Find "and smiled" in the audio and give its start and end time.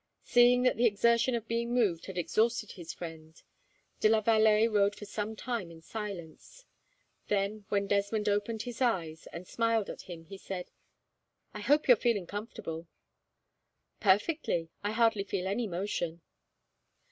9.27-9.91